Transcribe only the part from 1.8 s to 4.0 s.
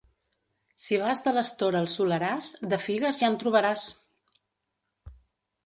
al Soleràs, de figues ja en trobaràs!